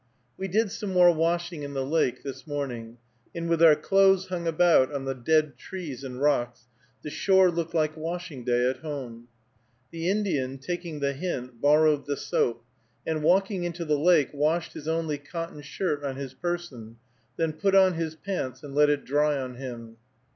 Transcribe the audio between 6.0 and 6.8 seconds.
and rocks,